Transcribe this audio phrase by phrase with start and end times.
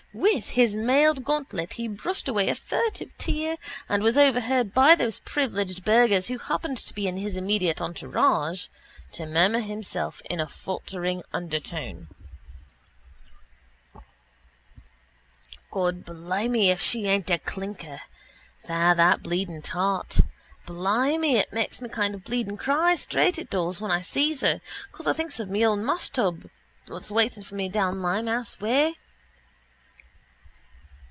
[0.13, 3.55] With his mailed gauntlet he brushed away a furtive tear
[3.87, 8.67] and was overheard, by those privileged burghers who happened to be in his immediate entourage,
[9.13, 12.09] to murmur to himself in a faltering undertone:
[15.71, 18.01] —God blimey if she aint a clinker,
[18.67, 20.19] that there bleeding tart.
[20.65, 24.59] Blimey it makes me kind of bleeding cry, straight, it does, when I sees her
[24.91, 26.49] cause I thinks of my old mashtub
[26.89, 28.95] what's waiting for me down Limehouse way.